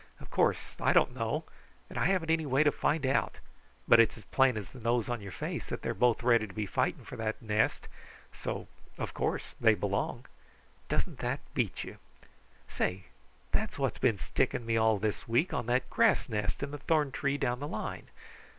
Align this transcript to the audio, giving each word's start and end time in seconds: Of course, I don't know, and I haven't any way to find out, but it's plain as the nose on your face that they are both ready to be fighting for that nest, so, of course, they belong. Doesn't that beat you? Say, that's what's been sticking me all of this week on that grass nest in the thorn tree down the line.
Of 0.19 0.31
course, 0.31 0.57
I 0.79 0.93
don't 0.93 1.13
know, 1.15 1.43
and 1.87 1.95
I 1.99 2.05
haven't 2.07 2.31
any 2.31 2.47
way 2.47 2.63
to 2.63 2.71
find 2.71 3.05
out, 3.05 3.35
but 3.87 3.99
it's 3.99 4.19
plain 4.31 4.57
as 4.57 4.69
the 4.69 4.79
nose 4.79 5.07
on 5.07 5.21
your 5.21 5.31
face 5.31 5.67
that 5.67 5.83
they 5.83 5.91
are 5.91 5.93
both 5.93 6.23
ready 6.23 6.47
to 6.47 6.53
be 6.55 6.65
fighting 6.65 7.05
for 7.05 7.15
that 7.17 7.39
nest, 7.39 7.87
so, 8.33 8.67
of 8.97 9.13
course, 9.13 9.53
they 9.61 9.75
belong. 9.75 10.25
Doesn't 10.89 11.19
that 11.19 11.41
beat 11.53 11.83
you? 11.83 11.97
Say, 12.67 13.03
that's 13.51 13.77
what's 13.77 13.99
been 13.99 14.17
sticking 14.17 14.65
me 14.65 14.75
all 14.75 14.95
of 14.95 15.01
this 15.01 15.27
week 15.27 15.53
on 15.53 15.67
that 15.67 15.87
grass 15.91 16.27
nest 16.27 16.63
in 16.63 16.71
the 16.71 16.79
thorn 16.79 17.11
tree 17.11 17.37
down 17.37 17.59
the 17.59 17.67
line. 17.67 18.07